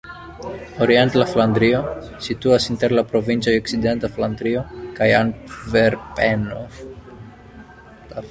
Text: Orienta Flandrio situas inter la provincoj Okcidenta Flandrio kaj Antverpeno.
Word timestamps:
Orienta 0.83 1.25
Flandrio 1.31 1.81
situas 2.27 2.65
inter 2.75 2.89
la 2.99 3.03
provincoj 3.11 3.53
Okcidenta 3.59 4.11
Flandrio 4.15 4.63
kaj 5.01 5.09
Antverpeno. 5.19 6.65